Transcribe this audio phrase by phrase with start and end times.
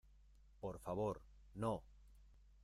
[0.59, 1.21] por favor,
[1.53, 1.83] no.